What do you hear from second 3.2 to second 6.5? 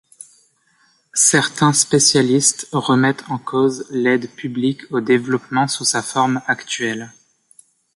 en cause l'aide publique au développement sous sa forme